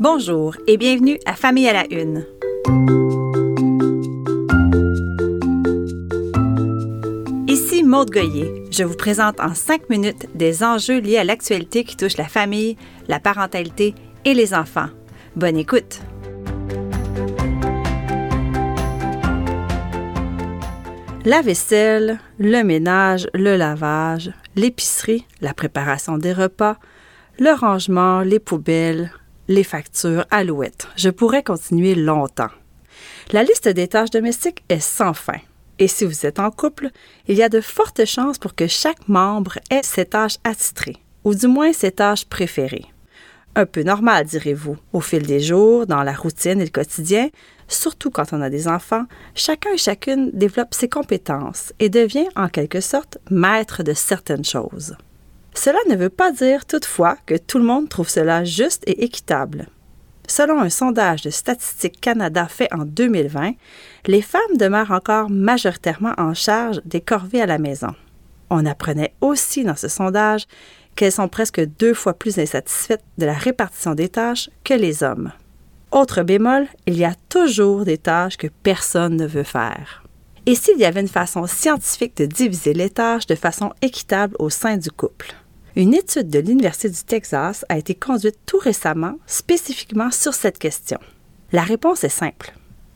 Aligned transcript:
Bonjour 0.00 0.56
et 0.66 0.78
bienvenue 0.78 1.18
à 1.26 1.34
Famille 1.34 1.68
à 1.68 1.74
la 1.74 1.84
Une. 1.90 2.24
Ici 7.46 7.84
Maude 7.84 8.10
Goyer. 8.10 8.64
Je 8.70 8.82
vous 8.82 8.96
présente 8.96 9.38
en 9.40 9.52
cinq 9.52 9.90
minutes 9.90 10.26
des 10.34 10.64
enjeux 10.64 11.00
liés 11.00 11.18
à 11.18 11.24
l'actualité 11.24 11.84
qui 11.84 11.98
touche 11.98 12.16
la 12.16 12.28
famille, 12.28 12.78
la 13.08 13.20
parentalité 13.20 13.94
et 14.24 14.32
les 14.32 14.54
enfants. 14.54 14.88
Bonne 15.36 15.58
écoute! 15.58 16.00
La 21.26 21.42
vaisselle, 21.42 22.20
le 22.38 22.62
ménage, 22.62 23.28
le 23.34 23.54
lavage, 23.54 24.32
l'épicerie, 24.56 25.26
la 25.42 25.52
préparation 25.52 26.16
des 26.16 26.32
repas, 26.32 26.78
le 27.38 27.52
rangement, 27.52 28.22
les 28.22 28.38
poubelles, 28.38 29.12
les 29.50 29.64
factures, 29.64 30.24
alouettes. 30.30 30.86
Je 30.96 31.10
pourrais 31.10 31.42
continuer 31.42 31.96
longtemps. 31.96 32.50
La 33.32 33.42
liste 33.42 33.68
des 33.68 33.88
tâches 33.88 34.10
domestiques 34.10 34.62
est 34.68 34.80
sans 34.80 35.12
fin. 35.12 35.40
Et 35.80 35.88
si 35.88 36.04
vous 36.04 36.24
êtes 36.24 36.38
en 36.38 36.52
couple, 36.52 36.88
il 37.26 37.36
y 37.36 37.42
a 37.42 37.48
de 37.48 37.60
fortes 37.60 38.04
chances 38.04 38.38
pour 38.38 38.54
que 38.54 38.68
chaque 38.68 39.08
membre 39.08 39.58
ait 39.70 39.82
ses 39.82 40.04
tâches 40.04 40.36
attitrées, 40.44 40.98
ou 41.24 41.34
du 41.34 41.48
moins 41.48 41.72
ses 41.72 41.90
tâches 41.90 42.26
préférées. 42.26 42.86
Un 43.56 43.66
peu 43.66 43.82
normal, 43.82 44.24
direz-vous. 44.26 44.76
Au 44.92 45.00
fil 45.00 45.26
des 45.26 45.40
jours, 45.40 45.84
dans 45.86 46.04
la 46.04 46.12
routine 46.12 46.60
et 46.60 46.64
le 46.64 46.70
quotidien, 46.70 47.28
surtout 47.66 48.10
quand 48.10 48.32
on 48.32 48.42
a 48.42 48.50
des 48.50 48.68
enfants, 48.68 49.06
chacun 49.34 49.72
et 49.72 49.78
chacune 49.78 50.30
développe 50.32 50.74
ses 50.74 50.88
compétences 50.88 51.72
et 51.80 51.88
devient 51.88 52.28
en 52.36 52.48
quelque 52.48 52.80
sorte 52.80 53.18
maître 53.30 53.82
de 53.82 53.94
certaines 53.94 54.44
choses. 54.44 54.94
Cela 55.54 55.78
ne 55.88 55.96
veut 55.96 56.10
pas 56.10 56.32
dire 56.32 56.64
toutefois 56.66 57.16
que 57.26 57.36
tout 57.36 57.58
le 57.58 57.64
monde 57.64 57.88
trouve 57.88 58.08
cela 58.08 58.44
juste 58.44 58.82
et 58.86 59.04
équitable. 59.04 59.66
Selon 60.26 60.60
un 60.60 60.70
sondage 60.70 61.22
de 61.22 61.30
Statistique 61.30 62.00
Canada 62.00 62.46
fait 62.46 62.72
en 62.72 62.84
2020, 62.84 63.54
les 64.06 64.22
femmes 64.22 64.56
demeurent 64.56 64.92
encore 64.92 65.28
majoritairement 65.28 66.14
en 66.18 66.34
charge 66.34 66.80
des 66.84 67.00
corvées 67.00 67.42
à 67.42 67.46
la 67.46 67.58
maison. 67.58 67.94
On 68.48 68.64
apprenait 68.64 69.12
aussi 69.20 69.64
dans 69.64 69.74
ce 69.74 69.88
sondage 69.88 70.46
qu'elles 70.94 71.10
sont 71.10 71.28
presque 71.28 71.60
deux 71.78 71.94
fois 71.94 72.14
plus 72.14 72.38
insatisfaites 72.38 73.02
de 73.18 73.26
la 73.26 73.34
répartition 73.34 73.94
des 73.94 74.08
tâches 74.08 74.50
que 74.62 74.74
les 74.74 75.02
hommes. 75.02 75.32
Autre 75.90 76.22
bémol, 76.22 76.68
il 76.86 76.96
y 76.96 77.04
a 77.04 77.14
toujours 77.28 77.84
des 77.84 77.98
tâches 77.98 78.36
que 78.36 78.46
personne 78.62 79.16
ne 79.16 79.26
veut 79.26 79.42
faire. 79.42 80.04
Et 80.46 80.54
s'il 80.54 80.78
y 80.78 80.84
avait 80.84 81.00
une 81.00 81.08
façon 81.08 81.46
scientifique 81.46 82.16
de 82.16 82.26
diviser 82.26 82.72
les 82.72 82.90
tâches 82.90 83.26
de 83.26 83.34
façon 83.34 83.72
équitable 83.82 84.36
au 84.38 84.50
sein 84.50 84.76
du 84.76 84.90
couple? 84.90 85.34
Une 85.76 85.94
étude 85.94 86.28
de 86.28 86.40
l'Université 86.40 86.90
du 86.90 87.04
Texas 87.04 87.64
a 87.68 87.78
été 87.78 87.94
conduite 87.94 88.38
tout 88.44 88.58
récemment 88.58 89.18
spécifiquement 89.26 90.10
sur 90.10 90.34
cette 90.34 90.58
question. 90.58 90.98
La 91.52 91.62
réponse 91.62 92.02
est 92.02 92.08
simple. 92.08 92.52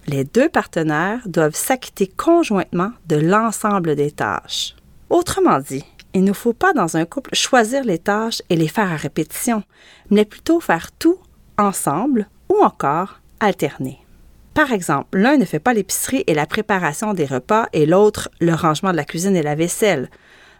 Les 0.09 0.25
deux 0.25 0.49
partenaires 0.49 1.23
doivent 1.27 1.55
s'acquitter 1.55 2.09
conjointement 2.09 2.91
de 3.07 3.17
l'ensemble 3.17 3.95
des 3.95 4.11
tâches. 4.11 4.75
Autrement 5.09 5.61
dit, 5.61 5.85
il 6.15 6.25
ne 6.25 6.33
faut 6.33 6.53
pas 6.53 6.73
dans 6.73 6.97
un 6.97 7.05
couple 7.05 7.35
choisir 7.35 7.85
les 7.85 7.99
tâches 7.99 8.43
et 8.51 8.57
les 8.57 8.69
faire 8.69 8.91
à 8.91 8.97
répétition, 8.97 9.63
mais 10.11 10.25
plutôt 10.25 10.61
faire 10.61 10.91
tout 10.93 11.19
ensemble 11.57 12.29
ou 12.49 12.57
encore 12.63 13.21
alterner. 13.39 13.99
Par 14.53 14.73
exemple, 14.73 15.19
l'un 15.19 15.37
ne 15.37 15.45
fait 15.45 15.59
pas 15.59 15.75
l'épicerie 15.75 16.25
et 16.27 16.35
la 16.35 16.47
préparation 16.47 17.15
des 17.15 17.27
repas 17.27 17.69
et 17.73 17.87
l'autre 17.87 18.31
le 18.41 18.55
rangement 18.55 18.91
de 18.91 18.97
la 18.97 19.05
cuisine 19.05 19.37
et 19.37 19.43
la 19.43 19.55
vaisselle. 19.55 20.11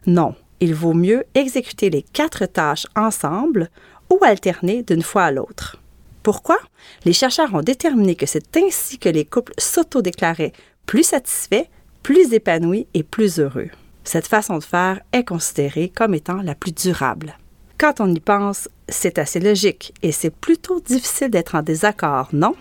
Non, 0.07 0.35
il 0.61 0.75
vaut 0.75 0.95
mieux 0.95 1.25
exécuter 1.35 1.91
les 1.91 2.03
quatre 2.03 2.47
tâches 2.47 2.87
ensemble 2.97 3.71
ou 4.11 4.19
alterner 4.23 4.83
d'une 4.83 5.03
fois 5.03 5.25
à 5.25 5.31
l'autre. 5.31 5.79
Pourquoi? 6.23 6.59
Les 7.05 7.13
chercheurs 7.13 7.55
ont 7.55 7.61
déterminé 7.61 8.15
que 8.15 8.27
c'est 8.27 8.57
ainsi 8.57 8.99
que 8.99 9.09
les 9.09 9.25
couples 9.25 9.53
s'autodéclaraient 9.59 10.53
plus 10.87 11.03
satisfaits, 11.03 11.67
plus 12.03 12.33
épanouis 12.33 12.87
et 12.95 13.03
plus 13.03 13.39
heureux. 13.39 13.69
Cette 14.05 14.27
façon 14.27 14.59
de 14.59 14.65
faire 14.65 15.01
est 15.13 15.25
considérée 15.25 15.91
comme 15.95 16.15
étant 16.15 16.43
la 16.43 16.55
plus 16.55 16.73
durable. 16.73 17.39
Quand 17.79 18.01
on 18.01 18.15
y 18.15 18.21
pense, 18.21 18.69
c'est 18.89 19.19
assez 19.19 19.41
logique 19.41 19.93
et 20.03 20.13
c'est 20.13 20.31
plutôt 20.31 20.81
difficile 20.81 21.31
d'être 21.31 21.55
en 21.55 21.63
désaccord, 21.63 22.29
non? 22.33 22.55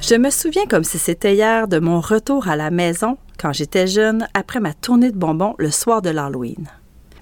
Je 0.00 0.16
me 0.16 0.30
souviens 0.30 0.66
comme 0.66 0.84
si 0.84 0.98
c'était 0.98 1.34
hier 1.34 1.68
de 1.68 1.78
mon 1.78 2.00
retour 2.00 2.48
à 2.48 2.56
la 2.56 2.70
maison 2.70 3.16
quand 3.42 3.52
j'étais 3.52 3.88
jeune 3.88 4.28
après 4.32 4.60
ma 4.60 4.72
tournée 4.72 5.10
de 5.10 5.18
bonbons 5.18 5.56
le 5.58 5.72
soir 5.72 6.00
de 6.00 6.10
l'Halloween. 6.10 6.68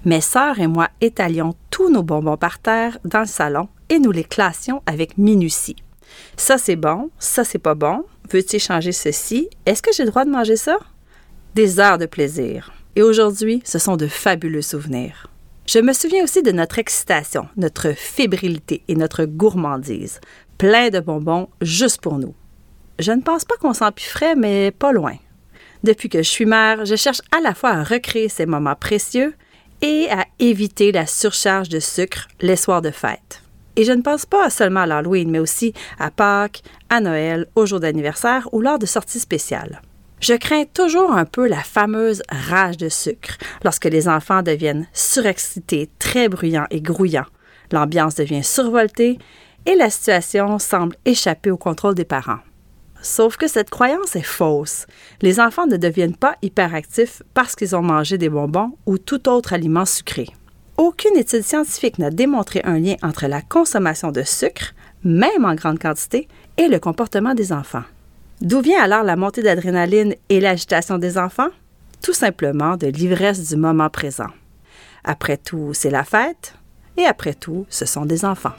Mes 0.05 0.21
sœurs 0.21 0.59
et 0.59 0.67
moi 0.67 0.87
étalions 1.01 1.55
tous 1.71 1.89
nos 1.89 2.03
bonbons 2.03 2.37
par 2.37 2.59
terre 2.59 2.99
dans 3.03 3.21
le 3.21 3.25
salon 3.25 3.67
et 3.89 3.99
nous 3.99 4.11
les 4.11 4.23
classions 4.23 4.83
avec 4.85 5.17
minutie. 5.17 5.77
Ça 6.37 6.57
c'est 6.57 6.75
bon, 6.75 7.09
ça 7.19 7.43
c'est 7.43 7.59
pas 7.59 7.75
bon, 7.75 8.05
Veux-tu 8.31 8.59
changer 8.59 8.93
ceci? 8.93 9.49
Est-ce 9.65 9.81
que 9.81 9.91
j'ai 9.91 10.03
le 10.03 10.09
droit 10.09 10.23
de 10.23 10.29
manger 10.29 10.55
ça? 10.55 10.77
Des 11.53 11.81
heures 11.81 11.97
de 11.97 12.05
plaisir. 12.05 12.71
Et 12.95 13.03
aujourd'hui, 13.03 13.61
ce 13.65 13.77
sont 13.77 13.97
de 13.97 14.07
fabuleux 14.07 14.61
souvenirs. 14.61 15.27
Je 15.67 15.79
me 15.79 15.91
souviens 15.91 16.23
aussi 16.23 16.41
de 16.41 16.53
notre 16.53 16.79
excitation, 16.79 17.49
notre 17.57 17.91
fébrilité 17.91 18.83
et 18.87 18.95
notre 18.95 19.25
gourmandise. 19.25 20.21
Plein 20.57 20.89
de 20.89 21.01
bonbons 21.01 21.49
juste 21.59 21.99
pour 21.99 22.19
nous. 22.19 22.33
Je 22.99 23.11
ne 23.11 23.21
pense 23.21 23.43
pas 23.43 23.57
qu'on 23.57 23.73
s'en 23.73 23.89
mais 24.37 24.71
pas 24.71 24.93
loin. 24.93 25.15
Depuis 25.83 26.09
que 26.09 26.19
je 26.19 26.29
suis 26.29 26.45
mère, 26.45 26.85
je 26.85 26.95
cherche 26.95 27.21
à 27.35 27.41
la 27.41 27.55
fois 27.55 27.71
à 27.71 27.83
recréer 27.83 28.29
ces 28.29 28.45
moments 28.45 28.75
précieux 28.75 29.33
et 29.81 30.07
à 30.11 30.25
éviter 30.39 30.91
la 30.91 31.07
surcharge 31.07 31.69
de 31.69 31.79
sucre 31.79 32.27
les 32.39 32.55
soirs 32.55 32.83
de 32.83 32.91
fête. 32.91 33.41
Et 33.75 33.83
je 33.83 33.91
ne 33.91 34.01
pense 34.01 34.25
pas 34.25 34.49
seulement 34.49 34.81
à 34.81 34.85
l'Halloween, 34.85 35.31
mais 35.31 35.39
aussi 35.39 35.73
à 35.97 36.11
Pâques, 36.11 36.61
à 36.89 36.99
Noël, 36.99 37.47
au 37.55 37.65
jour 37.65 37.79
d'anniversaire 37.79 38.47
ou 38.51 38.61
lors 38.61 38.77
de 38.77 38.85
sorties 38.85 39.19
spéciales. 39.19 39.81
Je 40.19 40.35
crains 40.35 40.65
toujours 40.65 41.13
un 41.13 41.25
peu 41.25 41.47
la 41.47 41.63
fameuse 41.63 42.21
rage 42.29 42.77
de 42.77 42.89
sucre 42.89 43.37
lorsque 43.63 43.85
les 43.85 44.07
enfants 44.07 44.43
deviennent 44.43 44.87
surexcités, 44.93 45.89
très 45.97 46.29
bruyants 46.29 46.67
et 46.69 46.81
grouillants. 46.81 47.25
L'ambiance 47.71 48.15
devient 48.15 48.43
survoltée 48.43 49.17
et 49.65 49.75
la 49.75 49.89
situation 49.89 50.59
semble 50.59 50.95
échapper 51.05 51.49
au 51.49 51.57
contrôle 51.57 51.95
des 51.95 52.05
parents. 52.05 52.39
Sauf 53.01 53.37
que 53.37 53.47
cette 53.47 53.69
croyance 53.69 54.15
est 54.15 54.21
fausse. 54.21 54.85
Les 55.21 55.39
enfants 55.39 55.65
ne 55.65 55.77
deviennent 55.77 56.15
pas 56.15 56.35
hyperactifs 56.41 57.23
parce 57.33 57.55
qu'ils 57.55 57.75
ont 57.75 57.81
mangé 57.81 58.17
des 58.17 58.29
bonbons 58.29 58.73
ou 58.85 58.97
tout 58.97 59.27
autre 59.27 59.53
aliment 59.53 59.85
sucré. 59.85 60.27
Aucune 60.77 61.17
étude 61.17 61.43
scientifique 61.43 61.99
n'a 61.99 62.09
démontré 62.09 62.61
un 62.63 62.79
lien 62.79 62.95
entre 63.03 63.27
la 63.27 63.41
consommation 63.41 64.11
de 64.11 64.23
sucre, 64.23 64.73
même 65.03 65.45
en 65.45 65.55
grande 65.55 65.79
quantité, 65.79 66.27
et 66.57 66.67
le 66.67 66.79
comportement 66.79 67.33
des 67.33 67.51
enfants. 67.51 67.83
D'où 68.41 68.61
vient 68.61 68.81
alors 68.81 69.03
la 69.03 69.15
montée 69.15 69.43
d'adrénaline 69.43 70.15
et 70.29 70.39
l'agitation 70.39 70.97
des 70.97 71.17
enfants? 71.17 71.49
Tout 72.01 72.13
simplement 72.13 72.77
de 72.77 72.87
l'ivresse 72.87 73.49
du 73.49 73.55
moment 73.55 73.89
présent. 73.89 74.29
Après 75.03 75.37
tout, 75.37 75.73
c'est 75.73 75.91
la 75.91 76.03
fête, 76.03 76.55
et 76.97 77.05
après 77.05 77.33
tout, 77.33 77.65
ce 77.69 77.85
sont 77.85 78.05
des 78.05 78.25
enfants. 78.25 78.53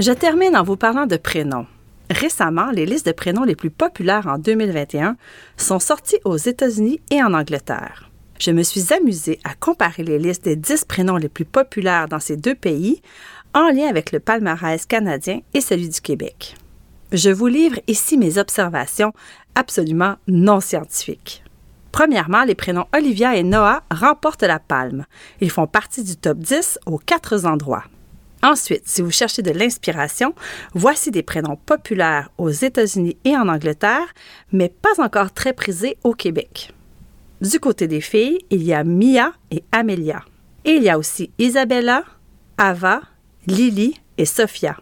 Je 0.00 0.12
termine 0.12 0.56
en 0.56 0.62
vous 0.62 0.78
parlant 0.78 1.04
de 1.04 1.18
prénoms. 1.18 1.66
Récemment, 2.08 2.70
les 2.70 2.86
listes 2.86 3.04
de 3.04 3.12
prénoms 3.12 3.44
les 3.44 3.54
plus 3.54 3.68
populaires 3.68 4.28
en 4.28 4.38
2021 4.38 5.18
sont 5.58 5.78
sorties 5.78 6.16
aux 6.24 6.38
États-Unis 6.38 7.02
et 7.10 7.22
en 7.22 7.34
Angleterre. 7.34 8.08
Je 8.38 8.50
me 8.50 8.62
suis 8.62 8.94
amusée 8.94 9.38
à 9.44 9.54
comparer 9.54 10.02
les 10.02 10.18
listes 10.18 10.44
des 10.44 10.56
10 10.56 10.86
prénoms 10.86 11.18
les 11.18 11.28
plus 11.28 11.44
populaires 11.44 12.08
dans 12.08 12.18
ces 12.18 12.38
deux 12.38 12.54
pays 12.54 13.02
en 13.52 13.68
lien 13.68 13.88
avec 13.88 14.10
le 14.10 14.20
palmarès 14.20 14.86
canadien 14.86 15.40
et 15.52 15.60
celui 15.60 15.90
du 15.90 16.00
Québec. 16.00 16.56
Je 17.12 17.28
vous 17.28 17.48
livre 17.48 17.78
ici 17.86 18.16
mes 18.16 18.38
observations 18.38 19.12
absolument 19.54 20.16
non 20.26 20.60
scientifiques. 20.60 21.44
Premièrement, 21.92 22.44
les 22.44 22.54
prénoms 22.54 22.86
Olivia 22.96 23.36
et 23.36 23.42
Noah 23.42 23.82
remportent 23.90 24.44
la 24.44 24.60
palme. 24.60 25.04
Ils 25.42 25.50
font 25.50 25.66
partie 25.66 26.04
du 26.04 26.16
top 26.16 26.38
10 26.38 26.78
aux 26.86 26.96
quatre 26.96 27.44
endroits. 27.44 27.84
Ensuite, 28.42 28.82
si 28.86 29.02
vous 29.02 29.10
cherchez 29.10 29.42
de 29.42 29.50
l'inspiration, 29.50 30.34
voici 30.74 31.10
des 31.10 31.22
prénoms 31.22 31.56
populaires 31.56 32.30
aux 32.38 32.50
États-Unis 32.50 33.16
et 33.24 33.36
en 33.36 33.48
Angleterre, 33.48 34.14
mais 34.50 34.70
pas 34.70 35.02
encore 35.02 35.32
très 35.32 35.52
prisés 35.52 35.98
au 36.04 36.14
Québec. 36.14 36.72
Du 37.42 37.60
côté 37.60 37.86
des 37.86 38.00
filles, 38.00 38.38
il 38.50 38.62
y 38.62 38.72
a 38.72 38.84
Mia 38.84 39.32
et 39.50 39.62
Amelia. 39.72 40.24
Et 40.64 40.72
il 40.72 40.82
y 40.82 40.90
a 40.90 40.98
aussi 40.98 41.30
Isabella, 41.38 42.04
Ava, 42.56 43.00
Lily 43.46 44.00
et 44.18 44.26
Sophia. 44.26 44.76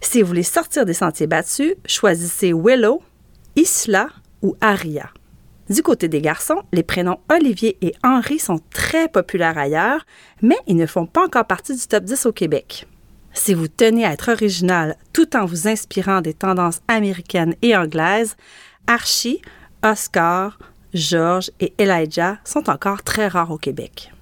Si 0.00 0.20
vous 0.20 0.28
voulez 0.28 0.42
sortir 0.42 0.84
des 0.84 0.94
sentiers 0.94 1.26
battus, 1.26 1.74
choisissez 1.86 2.52
Willow, 2.52 3.02
Isla 3.56 4.08
ou 4.42 4.56
Aria. 4.60 5.10
Du 5.70 5.82
côté 5.82 6.08
des 6.08 6.20
garçons, 6.20 6.62
les 6.72 6.82
prénoms 6.82 7.20
Olivier 7.30 7.78
et 7.80 7.94
Henri 8.04 8.38
sont 8.38 8.60
très 8.70 9.08
populaires 9.08 9.56
ailleurs, 9.56 10.04
mais 10.42 10.58
ils 10.66 10.76
ne 10.76 10.86
font 10.86 11.06
pas 11.06 11.24
encore 11.24 11.46
partie 11.46 11.74
du 11.74 11.86
top 11.86 12.04
10 12.04 12.26
au 12.26 12.32
Québec. 12.32 12.86
Si 13.34 13.52
vous 13.52 13.68
tenez 13.68 14.04
à 14.06 14.12
être 14.12 14.32
original 14.32 14.96
tout 15.12 15.36
en 15.36 15.44
vous 15.44 15.68
inspirant 15.68 16.20
des 16.20 16.34
tendances 16.34 16.80
américaines 16.88 17.54
et 17.62 17.76
anglaises, 17.76 18.36
Archie, 18.86 19.42
Oscar, 19.82 20.58
George 20.94 21.50
et 21.60 21.74
Elijah 21.78 22.38
sont 22.44 22.70
encore 22.70 23.02
très 23.02 23.28
rares 23.28 23.50
au 23.50 23.58
Québec. 23.58 24.12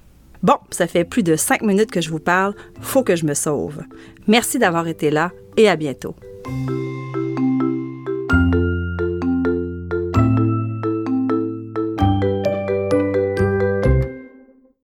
Bon, 0.41 0.57
ça 0.71 0.87
fait 0.87 1.05
plus 1.05 1.23
de 1.23 1.35
cinq 1.35 1.61
minutes 1.61 1.91
que 1.91 2.01
je 2.01 2.09
vous 2.09 2.19
parle, 2.19 2.53
faut 2.81 3.03
que 3.03 3.15
je 3.15 3.25
me 3.25 3.33
sauve. 3.33 3.83
Merci 4.27 4.59
d'avoir 4.59 4.87
été 4.87 5.09
là 5.09 5.31
et 5.55 5.69
à 5.69 5.75
bientôt. 5.77 6.15